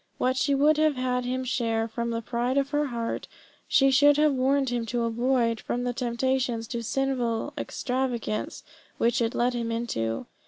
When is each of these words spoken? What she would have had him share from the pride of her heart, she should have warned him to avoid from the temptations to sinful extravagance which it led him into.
What 0.17 0.35
she 0.35 0.55
would 0.55 0.77
have 0.77 0.95
had 0.95 1.25
him 1.25 1.43
share 1.43 1.87
from 1.87 2.09
the 2.09 2.23
pride 2.23 2.57
of 2.57 2.71
her 2.71 2.87
heart, 2.87 3.27
she 3.67 3.91
should 3.91 4.17
have 4.17 4.33
warned 4.33 4.69
him 4.71 4.83
to 4.87 5.03
avoid 5.03 5.59
from 5.61 5.83
the 5.83 5.93
temptations 5.93 6.67
to 6.69 6.81
sinful 6.81 7.53
extravagance 7.55 8.63
which 8.97 9.21
it 9.21 9.35
led 9.35 9.53
him 9.53 9.71
into. 9.71 10.25